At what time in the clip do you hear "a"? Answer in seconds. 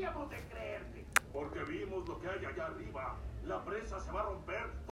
4.20-4.24